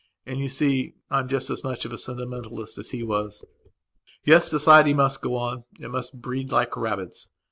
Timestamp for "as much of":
1.51-1.93